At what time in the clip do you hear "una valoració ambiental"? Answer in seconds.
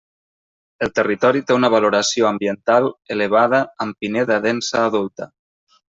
1.57-2.91